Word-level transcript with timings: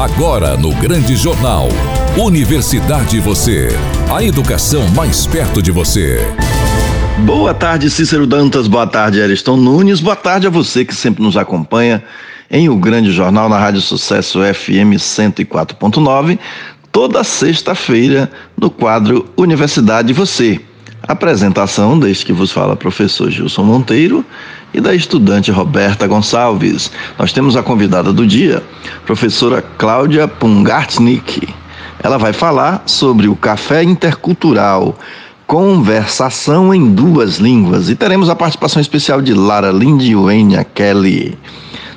Agora 0.00 0.56
no 0.56 0.74
Grande 0.76 1.14
Jornal. 1.14 1.68
Universidade 2.16 3.20
Você. 3.20 3.68
A 4.10 4.24
educação 4.24 4.88
mais 4.96 5.26
perto 5.26 5.60
de 5.60 5.70
você. 5.70 6.26
Boa 7.18 7.52
tarde, 7.52 7.90
Cícero 7.90 8.26
Dantas. 8.26 8.66
Boa 8.66 8.86
tarde, 8.86 9.20
Ariston 9.20 9.58
Nunes. 9.58 10.00
Boa 10.00 10.16
tarde 10.16 10.46
a 10.46 10.50
você 10.50 10.86
que 10.86 10.94
sempre 10.94 11.22
nos 11.22 11.36
acompanha 11.36 12.02
em 12.50 12.70
O 12.70 12.76
Grande 12.76 13.12
Jornal 13.12 13.46
na 13.50 13.58
Rádio 13.58 13.82
Sucesso 13.82 14.38
FM 14.38 14.96
104.9, 14.96 16.38
toda 16.90 17.22
sexta-feira, 17.22 18.32
no 18.56 18.70
quadro 18.70 19.28
Universidade 19.36 20.14
Você. 20.14 20.58
Apresentação 21.02 21.98
deste 21.98 22.24
que 22.24 22.32
vos 22.32 22.50
fala 22.50 22.74
professor 22.74 23.30
Gilson 23.30 23.64
Monteiro 23.64 24.24
e 24.72 24.80
da 24.80 24.94
estudante 24.94 25.50
Roberta 25.50 26.06
Gonçalves. 26.06 26.90
Nós 27.18 27.32
temos 27.32 27.56
a 27.56 27.62
convidada 27.62 28.12
do 28.12 28.26
dia, 28.26 28.62
professora 29.04 29.62
Cláudia 29.78 30.26
Pungartnik. 30.26 31.48
Ela 32.02 32.18
vai 32.18 32.32
falar 32.32 32.82
sobre 32.86 33.28
o 33.28 33.36
café 33.36 33.82
intercultural, 33.82 34.98
conversação 35.46 36.72
em 36.74 36.92
duas 36.92 37.36
línguas. 37.36 37.90
E 37.90 37.94
teremos 37.94 38.30
a 38.30 38.36
participação 38.36 38.80
especial 38.80 39.20
de 39.20 39.34
Lara 39.34 39.70
Lindy 39.70 40.14
Wênia 40.16 40.64
Kelly 40.64 41.36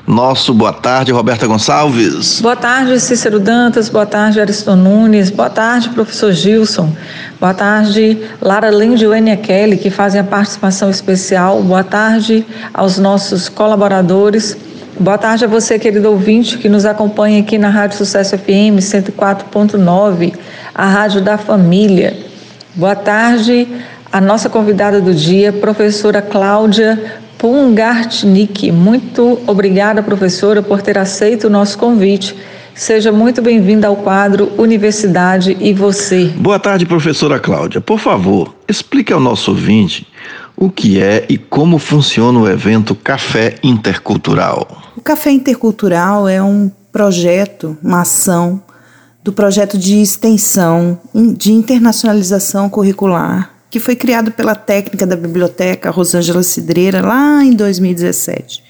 nosso 0.05 0.53
boa 0.53 0.73
tarde, 0.73 1.11
Roberta 1.11 1.47
Gonçalves. 1.47 2.41
Boa 2.41 2.55
tarde, 2.55 2.99
Cícero 2.99 3.39
Dantas. 3.39 3.87
Boa 3.87 4.05
tarde, 4.05 4.39
Ariston 4.39 4.75
Nunes. 4.75 5.29
Boa 5.29 5.49
tarde, 5.49 5.89
professor 5.89 6.33
Gilson. 6.33 6.93
Boa 7.43 7.53
tarde, 7.53 8.19
Lara 8.41 8.71
Linde 8.71 9.03
e 9.03 9.17
Enia 9.17 9.35
Kelly, 9.35 9.75
que 9.75 9.89
fazem 9.89 10.21
a 10.21 10.23
participação 10.23 10.89
especial. 10.89 11.61
Boa 11.61 11.83
tarde 11.83 12.45
aos 12.73 12.97
nossos 12.97 13.49
colaboradores. 13.49 14.55
Boa 14.97 15.17
tarde 15.17 15.43
a 15.43 15.47
você, 15.49 15.77
querido 15.77 16.09
ouvinte, 16.09 16.57
que 16.57 16.69
nos 16.69 16.85
acompanha 16.85 17.41
aqui 17.41 17.57
na 17.57 17.67
Rádio 17.67 17.97
Sucesso 17.97 18.37
FM 18.37 18.79
104.9, 18.79 20.35
a 20.73 20.85
Rádio 20.85 21.19
da 21.19 21.37
Família. 21.37 22.15
Boa 22.75 22.95
tarde 22.95 23.67
a 24.09 24.21
nossa 24.21 24.49
convidada 24.49 25.01
do 25.01 25.13
dia, 25.13 25.51
professora 25.51 26.21
Cláudia 26.21 26.97
Pungartnik. 27.37 28.71
Muito 28.71 29.41
obrigada, 29.45 30.01
professora, 30.01 30.61
por 30.63 30.81
ter 30.81 30.97
aceito 30.97 31.47
o 31.47 31.49
nosso 31.49 31.77
convite. 31.77 32.33
Seja 32.75 33.11
muito 33.11 33.39
bem-vinda 33.39 33.87
ao 33.87 33.95
quadro 33.95 34.51
Universidade 34.57 35.55
e 35.59 35.73
Você. 35.73 36.25
Boa 36.35 36.57
tarde, 36.57 36.87
professora 36.87 37.39
Cláudia. 37.39 37.79
Por 37.79 37.99
favor, 37.99 38.55
explique 38.67 39.13
ao 39.13 39.19
nosso 39.19 39.51
ouvinte 39.51 40.07
o 40.57 40.69
que 40.69 40.99
é 40.99 41.25
e 41.29 41.37
como 41.37 41.77
funciona 41.77 42.39
o 42.39 42.49
evento 42.49 42.95
Café 42.95 43.55
Intercultural. 43.61 44.91
O 44.97 45.01
Café 45.01 45.29
Intercultural 45.31 46.27
é 46.27 46.41
um 46.41 46.71
projeto, 46.91 47.77
uma 47.81 48.01
ação 48.01 48.61
do 49.23 49.31
projeto 49.31 49.77
de 49.77 50.01
extensão 50.01 50.99
de 51.13 51.51
internacionalização 51.51 52.69
curricular 52.69 53.53
que 53.73 53.79
foi 53.79 53.95
criado 53.95 54.31
pela 54.31 54.53
técnica 54.53 55.03
da 55.03 55.15
biblioteca 55.15 55.89
Rosângela 55.89 56.43
Cidreira 56.43 57.01
lá 57.01 57.43
em 57.43 57.53
2017. 57.53 58.62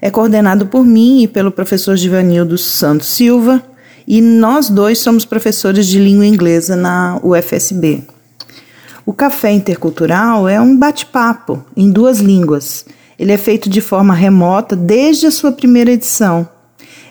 É 0.00 0.10
coordenado 0.10 0.66
por 0.66 0.84
mim 0.84 1.22
e 1.22 1.28
pelo 1.28 1.50
professor 1.50 1.96
Givanildo 1.96 2.56
Santos 2.56 3.08
Silva, 3.08 3.62
e 4.06 4.20
nós 4.20 4.70
dois 4.70 4.98
somos 4.98 5.24
professores 5.24 5.86
de 5.86 5.98
língua 5.98 6.24
inglesa 6.24 6.74
na 6.74 7.20
UFSB. 7.22 8.04
O 9.04 9.12
Café 9.12 9.52
Intercultural 9.52 10.48
é 10.48 10.60
um 10.60 10.76
bate-papo 10.76 11.64
em 11.76 11.90
duas 11.90 12.18
línguas. 12.18 12.84
Ele 13.18 13.32
é 13.32 13.36
feito 13.36 13.68
de 13.68 13.80
forma 13.80 14.14
remota 14.14 14.76
desde 14.76 15.26
a 15.26 15.30
sua 15.30 15.50
primeira 15.50 15.90
edição. 15.90 16.48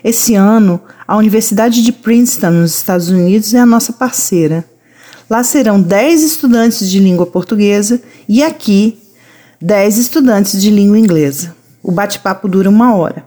Esse 0.02 0.34
ano, 0.34 0.80
a 1.06 1.16
Universidade 1.16 1.82
de 1.82 1.92
Princeton, 1.92 2.50
nos 2.50 2.74
Estados 2.74 3.10
Unidos, 3.10 3.52
é 3.52 3.58
a 3.58 3.66
nossa 3.66 3.92
parceira. 3.92 4.64
Lá 5.28 5.44
serão 5.44 5.80
10 5.80 6.22
estudantes 6.22 6.88
de 6.88 6.98
língua 6.98 7.26
portuguesa 7.26 8.00
e 8.28 8.42
aqui 8.42 8.98
10 9.60 9.98
estudantes 9.98 10.60
de 10.60 10.70
língua 10.70 10.98
inglesa. 10.98 11.57
O 11.88 11.90
bate-papo 11.90 12.46
dura 12.46 12.68
uma 12.68 12.94
hora. 12.94 13.24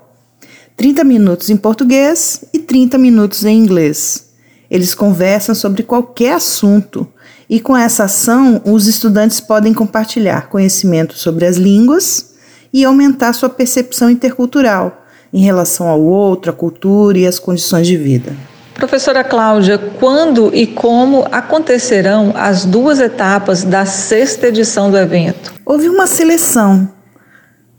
30 0.77 1.03
minutos 1.03 1.49
em 1.49 1.57
português 1.57 2.45
e 2.53 2.59
30 2.59 2.95
minutos 2.95 3.43
em 3.43 3.57
inglês. 3.57 4.27
Eles 4.69 4.93
conversam 4.93 5.55
sobre 5.55 5.81
qualquer 5.81 6.33
assunto 6.33 7.07
e 7.49 7.59
com 7.59 7.75
essa 7.75 8.03
ação 8.03 8.61
os 8.63 8.85
estudantes 8.85 9.39
podem 9.39 9.73
compartilhar 9.73 10.47
conhecimento 10.47 11.17
sobre 11.17 11.47
as 11.47 11.57
línguas 11.57 12.35
e 12.71 12.85
aumentar 12.85 13.33
sua 13.33 13.49
percepção 13.49 14.11
intercultural 14.11 15.05
em 15.33 15.41
relação 15.41 15.87
ao 15.87 15.99
outro, 15.99 16.51
à 16.51 16.53
cultura 16.53 17.17
e 17.17 17.25
às 17.25 17.39
condições 17.39 17.87
de 17.87 17.97
vida. 17.97 18.31
Professora 18.75 19.23
Cláudia, 19.23 19.79
quando 19.99 20.53
e 20.53 20.67
como 20.67 21.25
acontecerão 21.31 22.31
as 22.35 22.63
duas 22.63 22.99
etapas 22.99 23.63
da 23.63 23.87
sexta 23.87 24.49
edição 24.49 24.91
do 24.91 24.99
evento? 24.99 25.51
Houve 25.65 25.89
uma 25.89 26.05
seleção 26.05 27.00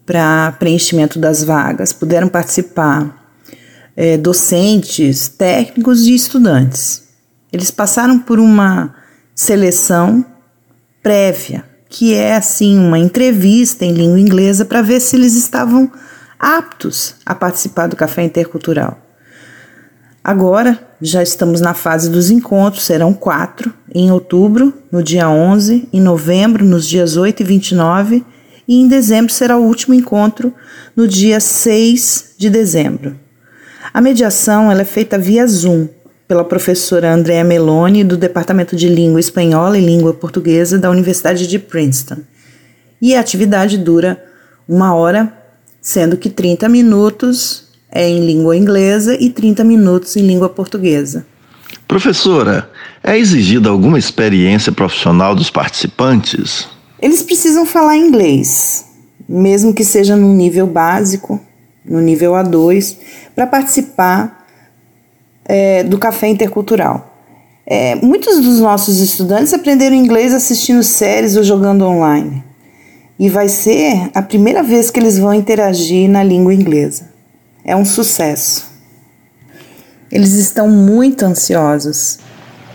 para 0.04 0.52
preenchimento 0.52 1.18
das 1.18 1.42
vagas. 1.42 1.92
Puderam 1.92 2.28
participar 2.28 3.22
é, 3.96 4.16
docentes, 4.16 5.28
técnicos 5.28 6.06
e 6.06 6.14
estudantes. 6.14 7.04
Eles 7.52 7.70
passaram 7.70 8.18
por 8.18 8.40
uma 8.40 8.94
seleção 9.34 10.24
prévia, 11.02 11.64
que 11.88 12.14
é 12.14 12.34
assim 12.36 12.78
uma 12.78 12.98
entrevista 12.98 13.84
em 13.84 13.92
língua 13.92 14.20
inglesa 14.20 14.64
para 14.64 14.82
ver 14.82 15.00
se 15.00 15.16
eles 15.16 15.34
estavam 15.34 15.90
aptos 16.38 17.16
a 17.26 17.34
participar 17.34 17.86
do 17.86 17.96
café 17.96 18.22
intercultural. 18.22 18.98
Agora 20.24 20.78
já 21.00 21.22
estamos 21.22 21.60
na 21.60 21.74
fase 21.74 22.08
dos 22.08 22.30
encontros, 22.30 22.84
serão 22.84 23.12
quatro, 23.12 23.74
em 23.92 24.10
outubro, 24.10 24.72
no 24.90 25.02
dia 25.02 25.28
11, 25.28 25.88
em 25.92 26.00
novembro, 26.00 26.64
nos 26.64 26.88
dias 26.88 27.16
8 27.16 27.40
e 27.40 27.44
29, 27.44 28.24
e 28.72 28.81
em 28.81 28.88
dezembro 28.88 29.31
será 29.31 29.59
o 29.59 29.66
último 29.66 29.93
encontro, 29.93 30.50
no 30.97 31.06
dia 31.06 31.41
6 31.41 32.37
de 32.38 32.49
dezembro. 32.49 33.15
A 33.93 34.00
mediação 34.00 34.72
é 34.72 34.83
feita 34.83 35.19
via 35.19 35.47
Zoom, 35.47 35.88
pela 36.27 36.43
professora 36.43 37.12
Andrea 37.12 37.44
Meloni, 37.44 38.03
do 38.03 38.16
Departamento 38.16 38.75
de 38.75 38.88
Língua 38.88 39.21
Espanhola 39.21 39.77
e 39.77 39.84
Língua 39.84 40.15
Portuguesa 40.15 40.78
da 40.78 40.88
Universidade 40.88 41.47
de 41.47 41.59
Princeton. 41.59 42.22
E 43.00 43.15
a 43.15 43.21
atividade 43.21 43.77
dura 43.77 44.25
uma 44.66 44.94
hora, 44.94 45.31
sendo 45.78 46.16
que 46.16 46.31
30 46.31 46.66
minutos 46.71 47.69
é 47.91 48.09
em 48.09 48.25
língua 48.25 48.56
inglesa 48.56 49.15
e 49.21 49.28
30 49.28 49.62
minutos 49.65 50.16
em 50.16 50.27
língua 50.27 50.49
portuguesa. 50.49 51.27
Professora, 51.87 52.71
é 53.05 53.19
exigida 53.19 53.69
alguma 53.69 53.99
experiência 53.99 54.72
profissional 54.72 55.34
dos 55.34 55.50
participantes? 55.50 56.72
Eles 57.02 57.22
precisam 57.22 57.66
falar 57.66 57.96
inglês, 57.96 58.86
mesmo 59.28 59.74
que 59.74 59.84
seja 59.84 60.16
no 60.16 60.32
nível 60.32 60.66
básico, 60.66 61.38
no 61.84 62.00
nível 62.00 62.32
A2, 62.32 62.96
para 63.34 63.46
participar 63.46 64.46
é, 65.44 65.82
do 65.82 65.98
café 65.98 66.28
intercultural. 66.28 67.10
É, 67.66 67.96
muitos 67.96 68.40
dos 68.40 68.60
nossos 68.60 69.00
estudantes 69.00 69.52
aprenderam 69.52 69.96
inglês 69.96 70.32
assistindo 70.32 70.82
séries 70.82 71.36
ou 71.36 71.42
jogando 71.42 71.84
online. 71.84 72.42
E 73.19 73.28
vai 73.28 73.48
ser 73.48 74.10
a 74.14 74.22
primeira 74.22 74.62
vez 74.62 74.90
que 74.90 74.98
eles 74.98 75.19
vão 75.19 75.34
interagir 75.34 76.08
na 76.08 76.22
língua 76.22 76.54
inglesa 76.54 77.12
é 77.64 77.76
um 77.76 77.84
sucesso. 77.84 78.70
Eles 80.10 80.34
estão 80.34 80.69
muito 80.69 81.24
ansiosos. 81.24 82.19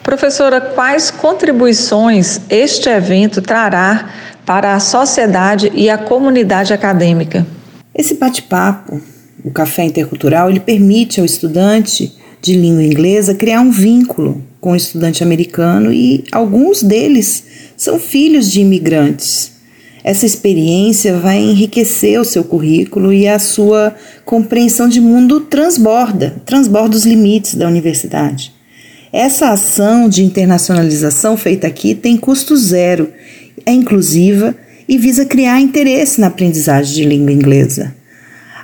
Professora, 0.07 0.61
quais 0.61 1.11
contribuições 1.11 2.39
este 2.49 2.87
evento 2.87 3.41
trará 3.41 4.09
para 4.45 4.73
a 4.73 4.79
sociedade 4.79 5.69
e 5.75 5.89
a 5.89 5.97
comunidade 5.97 6.71
acadêmica? 6.71 7.45
Esse 7.93 8.13
bate-papo, 8.13 9.01
o 9.43 9.51
café 9.51 9.83
intercultural, 9.83 10.49
ele 10.49 10.61
permite 10.61 11.19
ao 11.19 11.25
estudante 11.25 12.15
de 12.41 12.55
língua 12.55 12.85
inglesa 12.85 13.35
criar 13.35 13.59
um 13.59 13.69
vínculo 13.69 14.41
com 14.61 14.71
o 14.71 14.75
estudante 14.77 15.23
americano 15.23 15.91
e 15.91 16.23
alguns 16.31 16.81
deles 16.81 17.43
são 17.75 17.99
filhos 17.99 18.49
de 18.49 18.61
imigrantes. 18.61 19.51
Essa 20.05 20.25
experiência 20.25 21.17
vai 21.17 21.37
enriquecer 21.37 22.17
o 22.17 22.23
seu 22.23 22.45
currículo 22.45 23.11
e 23.11 23.27
a 23.27 23.39
sua 23.39 23.93
compreensão 24.23 24.87
de 24.87 25.01
mundo 25.01 25.41
transborda, 25.41 26.41
transborda 26.45 26.95
os 26.95 27.05
limites 27.05 27.55
da 27.55 27.67
universidade. 27.67 28.55
Essa 29.11 29.51
ação 29.51 30.09
de 30.09 30.23
internacionalização 30.23 31.37
feita 31.37 31.65
aqui 31.65 31.95
tem 31.95 32.17
custo 32.17 32.55
zero, 32.57 33.11
é 33.65 33.71
inclusiva 33.71 34.55
e 34.87 34.97
visa 34.97 35.25
criar 35.25 35.59
interesse 35.59 36.19
na 36.19 36.27
aprendizagem 36.27 36.93
de 36.93 37.03
língua 37.03 37.31
inglesa. 37.31 37.95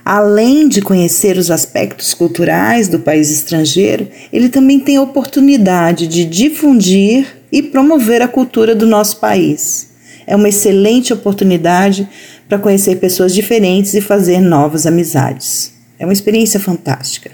Além 0.05 0.67
de 0.67 0.81
conhecer 0.81 1.37
os 1.37 1.49
aspectos 1.49 2.13
culturais 2.13 2.89
do 2.89 2.99
país 2.99 3.31
estrangeiro, 3.31 4.07
ele 4.33 4.49
também 4.49 4.79
tem 4.79 4.97
a 4.97 5.01
oportunidade 5.01 6.07
de 6.07 6.25
difundir 6.25 7.25
e 7.49 7.63
promover 7.63 8.21
a 8.21 8.27
cultura 8.27 8.75
do 8.75 8.85
nosso 8.85 9.17
país. 9.17 9.87
É 10.27 10.35
uma 10.35 10.49
excelente 10.49 11.13
oportunidade 11.13 12.07
para 12.49 12.59
conhecer 12.59 12.97
pessoas 12.97 13.33
diferentes 13.33 13.93
e 13.93 14.01
fazer 14.01 14.41
novas 14.41 14.85
amizades. 14.85 15.71
É 15.97 16.05
uma 16.05 16.13
experiência 16.13 16.59
fantástica, 16.59 17.31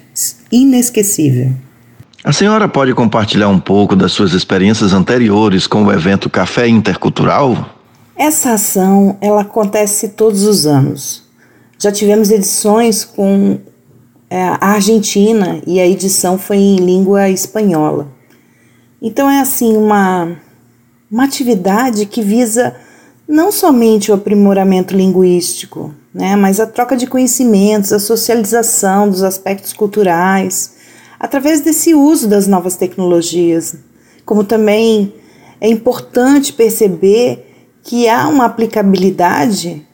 inesquecível. 0.51 1.51
A 2.21 2.33
senhora 2.33 2.67
pode 2.67 2.93
compartilhar 2.93 3.47
um 3.47 3.59
pouco 3.59 3.95
das 3.95 4.11
suas 4.11 4.33
experiências 4.33 4.91
anteriores 4.91 5.65
com 5.65 5.85
o 5.85 5.91
evento 5.91 6.29
Café 6.29 6.67
Intercultural? 6.67 7.77
Essa 8.17 8.51
ação 8.51 9.17
ela 9.21 9.41
acontece 9.41 10.09
todos 10.09 10.43
os 10.43 10.65
anos. 10.65 11.23
Já 11.77 11.93
tivemos 11.93 12.29
edições 12.29 13.05
com 13.05 13.57
é, 14.29 14.43
a 14.43 14.73
Argentina 14.73 15.61
e 15.65 15.79
a 15.79 15.87
edição 15.87 16.37
foi 16.37 16.57
em 16.57 16.75
língua 16.75 17.29
espanhola. 17.29 18.09
Então 19.01 19.29
é 19.29 19.39
assim 19.39 19.77
uma, 19.77 20.35
uma 21.09 21.23
atividade 21.23 22.05
que 22.05 22.21
visa 22.21 22.75
não 23.25 23.49
somente 23.49 24.11
o 24.11 24.15
aprimoramento 24.15 24.93
linguístico, 24.93 25.95
né, 26.13 26.35
mas 26.35 26.59
a 26.59 26.67
troca 26.67 26.97
de 26.97 27.07
conhecimentos, 27.07 27.93
a 27.93 27.99
socialização 27.99 29.09
dos 29.09 29.23
aspectos 29.23 29.71
culturais, 29.71 30.78
através 31.19 31.61
desse 31.61 31.93
uso 31.93 32.27
das 32.27 32.47
novas 32.47 32.77
tecnologias. 32.77 33.75
Como 34.25 34.43
também 34.43 35.13
é 35.59 35.67
importante 35.67 36.53
perceber 36.53 37.45
que 37.83 38.07
há 38.07 38.27
uma 38.27 38.45
aplicabilidade 38.45 39.85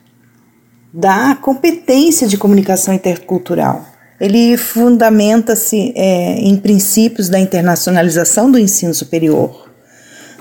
da 0.94 1.36
competência 1.36 2.28
de 2.28 2.38
comunicação 2.38 2.94
intercultural. 2.94 3.86
Ele 4.20 4.56
fundamenta-se 4.56 5.92
é, 5.96 6.40
em 6.40 6.56
princípios 6.56 7.28
da 7.28 7.38
internacionalização 7.38 8.50
do 8.50 8.58
ensino 8.58 8.94
superior, 8.94 9.70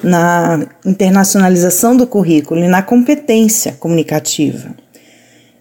na 0.03 0.65
internacionalização 0.85 1.97
do 1.97 2.07
currículo 2.07 2.61
e 2.61 2.69
na 2.69 2.83
competência 2.83 3.73
comunicativa. 3.73 4.77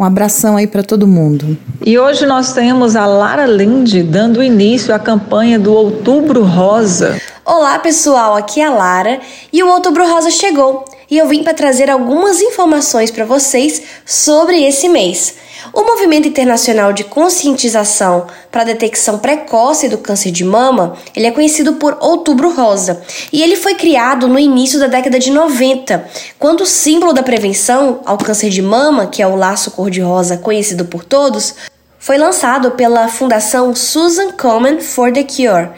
Um 0.00 0.04
abração 0.04 0.56
aí 0.56 0.66
para 0.66 0.82
todo 0.82 1.06
mundo. 1.06 1.58
E 1.84 1.98
hoje 1.98 2.24
nós 2.24 2.54
temos 2.54 2.96
a 2.96 3.04
Lara 3.04 3.44
Linde 3.44 4.02
dando 4.02 4.42
início 4.42 4.94
à 4.94 4.98
campanha 4.98 5.58
do 5.58 5.74
Outubro 5.74 6.42
Rosa. 6.42 7.20
Olá 7.42 7.78
pessoal, 7.78 8.36
aqui 8.36 8.60
é 8.60 8.66
a 8.66 8.70
Lara 8.70 9.18
e 9.50 9.62
o 9.62 9.68
Outubro 9.68 10.06
Rosa 10.06 10.30
chegou 10.30 10.84
e 11.10 11.16
eu 11.16 11.26
vim 11.26 11.42
para 11.42 11.54
trazer 11.54 11.88
algumas 11.88 12.42
informações 12.42 13.10
para 13.10 13.24
vocês 13.24 13.82
sobre 14.04 14.62
esse 14.62 14.90
mês. 14.90 15.36
O 15.72 15.82
Movimento 15.82 16.28
Internacional 16.28 16.92
de 16.92 17.02
Conscientização 17.02 18.26
para 18.52 18.60
a 18.60 18.64
Detecção 18.64 19.18
Precoce 19.18 19.88
do 19.88 19.96
Câncer 19.96 20.30
de 20.30 20.44
Mama, 20.44 20.98
ele 21.16 21.26
é 21.26 21.30
conhecido 21.30 21.74
por 21.74 21.96
Outubro 22.00 22.52
Rosa, 22.52 23.02
e 23.32 23.42
ele 23.42 23.56
foi 23.56 23.74
criado 23.74 24.28
no 24.28 24.38
início 24.38 24.78
da 24.78 24.86
década 24.86 25.18
de 25.18 25.30
90, 25.30 26.04
quando 26.38 26.60
o 26.60 26.66
símbolo 26.66 27.14
da 27.14 27.22
prevenção 27.22 28.00
ao 28.04 28.18
câncer 28.18 28.50
de 28.50 28.60
mama, 28.60 29.06
que 29.06 29.22
é 29.22 29.26
o 29.26 29.36
laço 29.36 29.70
cor-de-rosa 29.70 30.36
conhecido 30.36 30.84
por 30.84 31.04
todos, 31.04 31.54
foi 31.98 32.18
lançado 32.18 32.72
pela 32.72 33.08
Fundação 33.08 33.74
Susan 33.74 34.32
Komen 34.32 34.80
for 34.80 35.10
the 35.12 35.24
Cure 35.24 35.70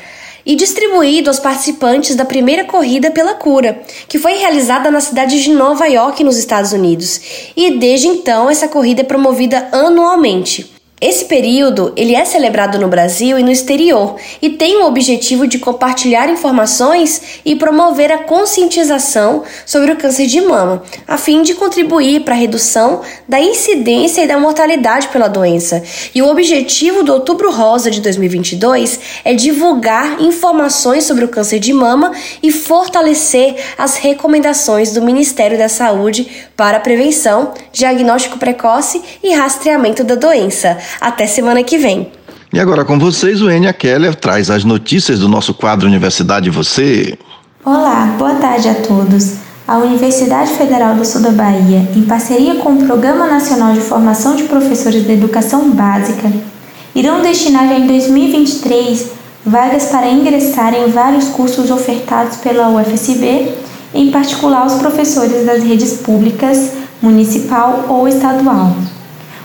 e 0.45 0.55
distribuído 0.55 1.31
aos 1.31 1.39
participantes 1.39 2.17
da 2.17 2.25
primeira 2.25 2.65
corrida 2.65 3.11
pela 3.11 3.35
cura, 3.35 3.81
que 4.09 4.19
foi 4.19 4.35
realizada 4.35 4.91
na 4.91 5.01
cidade 5.01 5.43
de 5.43 5.51
Nova 5.51 5.87
York, 5.87 6.25
nos 6.25 6.37
Estados 6.37 6.73
Unidos. 6.73 7.21
E 7.57 7.79
desde 7.79 8.09
então 8.09 8.51
essa 8.51 8.69
corrida 8.69 9.03
é 9.03 9.05
promovida 9.05 9.69
anualmente. 9.73 10.72
Esse 11.03 11.25
período 11.25 11.93
ele 11.97 12.15
é 12.15 12.25
celebrado 12.25 12.79
no 12.79 12.87
Brasil 12.87 13.37
e 13.37 13.43
no 13.43 13.51
exterior 13.51 14.15
e 14.41 14.51
tem 14.51 14.77
o 14.77 14.87
objetivo 14.87 15.49
de 15.49 15.59
compartilhar 15.59 16.29
informações 16.29 17.41
e 17.45 17.57
promover 17.57 18.13
a 18.13 18.19
conscientização 18.19 19.43
sobre 19.67 19.91
o 19.91 19.97
câncer 19.97 20.29
de 20.29 20.41
mama, 20.41 20.81
a 21.09 21.19
fim 21.19 21.43
de 21.43 21.55
contribuir 21.55 22.21
para 22.21 22.35
a 22.35 22.39
redução 22.39 23.01
da 23.29 23.41
incidência 23.41 24.23
e 24.23 24.29
da 24.29 24.39
mortalidade 24.39 25.09
pela 25.09 25.27
doença. 25.27 25.83
E 26.15 26.23
o 26.23 26.29
objetivo 26.29 27.03
do 27.03 27.13
Outubro 27.13 27.51
Rosa 27.51 27.91
de 27.91 28.01
2022 28.01 29.01
é 29.25 29.35
divulgar 29.35 30.23
informações 30.23 31.03
sobre 31.03 31.25
o 31.25 31.29
câncer 31.29 31.59
de 31.59 31.73
mama 31.73 32.13
e 32.41 32.53
fortalecer 32.53 33.57
as 33.77 33.97
recomendações 33.97 34.93
do 34.93 35.03
Ministério 35.03 35.59
da 35.59 35.69
Saúde 35.69 36.47
para 36.57 36.77
a 36.77 36.81
prevenção, 36.81 37.55
diagnóstico 37.73 38.39
precoce 38.39 39.03
e 39.21 39.35
rastreamento 39.35 40.05
da 40.05 40.15
doença. 40.15 40.79
Até 41.01 41.27
semana 41.27 41.63
que 41.63 41.79
vem. 41.79 42.13
E 42.53 42.61
agora 42.61 42.85
com 42.85 42.99
vocês, 42.99 43.41
o 43.41 43.51
Enia 43.51 43.73
Keller 43.73 44.15
traz 44.15 44.51
as 44.51 44.63
notícias 44.63 45.19
do 45.19 45.29
nosso 45.29 45.55
quadro 45.55 45.89
Universidade 45.89 46.51
Você. 46.51 47.19
Olá, 47.65 48.15
boa 48.19 48.35
tarde 48.35 48.69
a 48.69 48.75
todos. 48.75 49.37
A 49.67 49.79
Universidade 49.79 50.53
Federal 50.53 50.95
do 50.95 51.05
Sul 51.05 51.23
da 51.23 51.31
Bahia, 51.31 51.89
em 51.97 52.03
parceria 52.03 52.57
com 52.57 52.75
o 52.75 52.85
Programa 52.85 53.27
Nacional 53.27 53.73
de 53.73 53.81
Formação 53.81 54.37
de 54.37 54.43
Professores 54.43 55.07
da 55.07 55.13
Educação 55.15 55.71
Básica, 55.71 56.31
irão 56.95 57.23
destinar 57.23 57.69
já 57.69 57.79
em 57.79 57.87
2023 57.87 59.13
vagas 59.47 59.87
para 59.87 60.11
ingressar 60.11 60.75
em 60.75 60.91
vários 60.91 61.29
cursos 61.29 61.71
ofertados 61.71 62.37
pela 62.37 62.69
UFSB, 62.69 63.55
em 63.95 64.11
particular 64.11 64.67
os 64.67 64.75
professores 64.75 65.47
das 65.47 65.63
redes 65.63 65.95
públicas, 65.95 66.73
municipal 67.01 67.87
ou 67.89 68.07
estadual. 68.07 68.75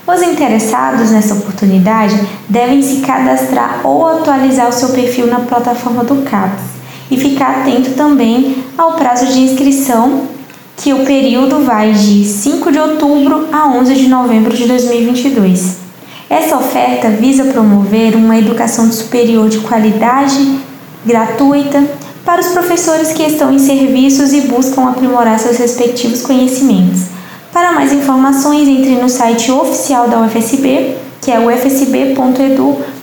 Os 0.07 0.21
interessados 0.21 1.11
nessa 1.11 1.33
oportunidade 1.33 2.17
devem 2.47 2.81
se 2.81 3.01
cadastrar 3.01 3.81
ou 3.83 4.07
atualizar 4.07 4.69
o 4.69 4.71
seu 4.71 4.89
perfil 4.89 5.27
na 5.27 5.41
plataforma 5.41 6.01
do 6.01 6.23
CAPES 6.23 6.63
e 7.11 7.17
ficar 7.17 7.59
atento 7.59 7.91
também 7.91 8.63
ao 8.77 8.93
prazo 8.93 9.25
de 9.25 9.41
inscrição, 9.41 10.21
que 10.77 10.93
o 10.93 11.03
período 11.03 11.65
vai 11.65 11.91
de 11.91 12.23
5 12.23 12.71
de 12.71 12.79
outubro 12.79 13.49
a 13.51 13.67
11 13.67 13.95
de 13.95 14.07
novembro 14.07 14.55
de 14.55 14.65
2022. 14.65 15.75
Essa 16.29 16.55
oferta 16.55 17.09
visa 17.09 17.43
promover 17.43 18.15
uma 18.15 18.37
educação 18.37 18.89
superior 18.89 19.49
de 19.49 19.59
qualidade, 19.59 20.57
gratuita, 21.05 21.83
para 22.23 22.39
os 22.39 22.47
professores 22.47 23.11
que 23.11 23.23
estão 23.23 23.51
em 23.51 23.59
serviços 23.59 24.31
e 24.31 24.41
buscam 24.41 24.87
aprimorar 24.87 25.37
seus 25.37 25.57
respectivos 25.57 26.21
conhecimentos 26.21 27.16
para 27.57 27.71
mais 27.71 27.91
informações, 27.91 28.67
entre 28.67 28.91
no 28.91 29.09
site 29.09 29.51
oficial 29.51 30.07
da 30.07 30.21
UFSB, 30.21 30.95
que 31.19 31.31
é 31.31 31.39
ufsb.edu.br. 31.39 32.96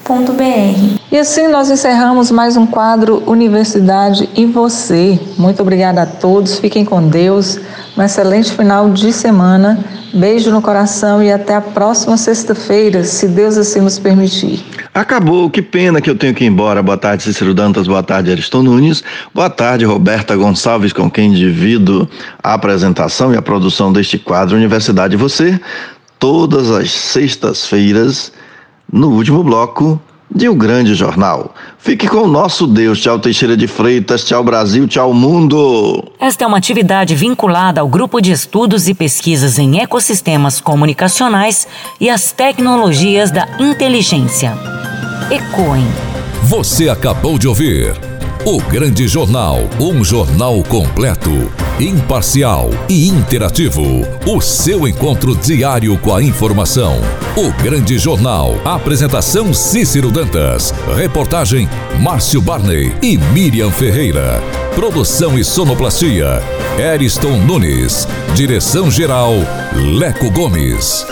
E 1.10 1.18
assim 1.18 1.48
nós 1.48 1.70
encerramos 1.70 2.30
mais 2.30 2.58
um 2.58 2.66
quadro 2.66 3.22
Universidade 3.26 4.28
e 4.36 4.44
Você. 4.44 5.18
Muito 5.38 5.62
obrigada 5.62 6.02
a 6.02 6.06
todos, 6.06 6.58
fiquem 6.58 6.84
com 6.84 7.08
Deus. 7.08 7.58
Um 7.96 8.02
excelente 8.02 8.52
final 8.52 8.90
de 8.90 9.10
semana. 9.14 9.82
Beijo 10.12 10.50
no 10.50 10.60
coração 10.60 11.22
e 11.22 11.32
até 11.32 11.54
a 11.56 11.60
próxima 11.60 12.16
sexta-feira, 12.18 13.02
se 13.02 13.26
Deus 13.26 13.56
assim 13.56 13.80
nos 13.80 13.98
permitir. 13.98 14.64
Acabou, 14.92 15.48
que 15.48 15.62
pena 15.62 16.00
que 16.00 16.08
eu 16.08 16.14
tenho 16.14 16.34
que 16.34 16.44
ir 16.44 16.48
embora. 16.48 16.82
Boa 16.82 16.98
tarde, 16.98 17.22
Cícero 17.22 17.54
Dantas, 17.54 17.88
boa 17.88 18.02
tarde, 18.02 18.30
Ariston 18.30 18.62
Nunes. 18.62 19.02
Boa 19.34 19.48
tarde, 19.48 19.86
Roberta 19.86 20.36
Gonçalves, 20.36 20.92
com 20.92 21.10
quem 21.10 21.32
divido 21.32 22.08
a 22.42 22.52
apresentação 22.52 23.32
e 23.32 23.36
a 23.36 23.42
produção 23.42 23.92
deste 23.92 24.18
quadro 24.18 24.54
Universidade 24.54 25.16
Você, 25.16 25.58
todas 26.18 26.70
as 26.70 26.92
sextas-feiras, 26.92 28.30
no 28.94 29.08
último 29.08 29.42
bloco 29.42 30.00
de 30.32 30.48
O 30.48 30.54
Grande 30.54 30.94
Jornal. 30.94 31.52
Fique 31.78 32.06
com 32.06 32.18
o 32.18 32.28
nosso 32.28 32.66
Deus. 32.66 33.00
Tchau, 33.00 33.18
Teixeira 33.18 33.56
de 33.56 33.66
Freitas. 33.66 34.24
Tchau, 34.24 34.42
Brasil. 34.42 34.86
Tchau, 34.86 35.12
mundo. 35.12 36.04
Esta 36.18 36.44
é 36.44 36.46
uma 36.46 36.58
atividade 36.58 37.14
vinculada 37.14 37.80
ao 37.80 37.88
Grupo 37.88 38.20
de 38.20 38.30
Estudos 38.30 38.88
e 38.88 38.94
Pesquisas 38.94 39.58
em 39.58 39.80
Ecossistemas 39.80 40.60
Comunicacionais 40.60 41.66
e 42.00 42.08
as 42.08 42.30
Tecnologias 42.30 43.32
da 43.32 43.48
Inteligência. 43.58 44.56
ECOEM. 45.30 45.86
Você 46.44 46.88
acabou 46.88 47.36
de 47.36 47.48
ouvir. 47.48 47.94
O 48.44 48.60
Grande 48.62 49.08
Jornal, 49.08 49.58
um 49.80 50.04
jornal 50.04 50.62
completo, 50.64 51.30
imparcial 51.80 52.70
e 52.88 53.08
interativo. 53.08 53.82
O 54.26 54.40
seu 54.40 54.86
encontro 54.86 55.36
diário 55.36 55.98
com 55.98 56.14
a 56.14 56.22
informação. 56.22 57.00
O 57.36 57.50
Grande 57.62 57.98
Jornal. 57.98 58.54
Apresentação 58.64 59.52
Cícero 59.52 60.10
Dantas. 60.10 60.72
Reportagem 60.96 61.68
Márcio 62.00 62.40
Barney 62.40 62.94
e 63.02 63.18
Miriam 63.18 63.70
Ferreira. 63.70 64.40
Produção 64.74 65.38
e 65.38 65.44
sonoplastia 65.44 66.40
Eriston 66.78 67.38
Nunes. 67.38 68.06
Direção 68.34 68.90
geral 68.90 69.32
Leco 69.74 70.30
Gomes. 70.30 71.04